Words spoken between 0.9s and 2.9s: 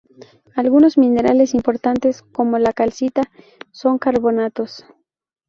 minerales importantes, como la